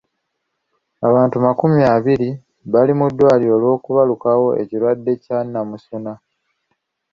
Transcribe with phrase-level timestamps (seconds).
[1.07, 2.29] Abantu makumi abiri
[2.71, 6.13] bali mu ddwaliro olw'okubalukawo kw'ekirwadde kya namusuna.